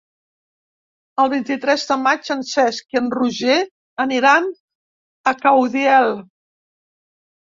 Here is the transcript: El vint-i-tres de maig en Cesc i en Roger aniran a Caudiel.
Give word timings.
El 1.23 1.27
vint-i-tres 1.33 1.83
de 1.89 1.97
maig 2.05 2.31
en 2.35 2.39
Cesc 2.51 2.95
i 2.97 2.99
en 3.01 3.09
Roger 3.15 3.57
aniran 4.05 4.47
a 5.33 5.35
Caudiel. 5.43 6.11